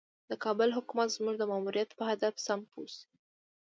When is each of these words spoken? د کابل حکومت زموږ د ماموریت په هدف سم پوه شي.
د 0.29 0.31
کابل 0.43 0.69
حکومت 0.77 1.07
زموږ 1.17 1.35
د 1.39 1.43
ماموریت 1.51 1.89
په 1.97 2.03
هدف 2.11 2.33
سم 2.45 2.59
پوه 2.71 2.87
شي. 2.95 3.05